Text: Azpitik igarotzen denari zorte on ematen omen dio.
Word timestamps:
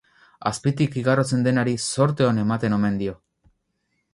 Azpitik 0.51 0.95
igarotzen 1.01 1.45
denari 1.47 1.75
zorte 1.91 2.27
on 2.31 2.43
ematen 2.45 2.77
omen 2.79 2.99
dio. 3.03 3.15